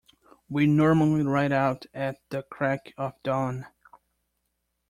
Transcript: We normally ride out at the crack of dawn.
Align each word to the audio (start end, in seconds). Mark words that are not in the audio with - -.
We 0.49 0.65
normally 0.65 1.21
ride 1.21 1.51
out 1.51 1.85
at 1.93 2.17
the 2.29 2.41
crack 2.41 2.91
of 2.97 3.21
dawn. 3.21 3.67